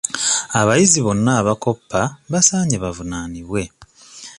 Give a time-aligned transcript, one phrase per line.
[0.59, 1.99] Abayizi bonna abakoppa
[2.31, 3.63] basaaanye bavunaanibwe.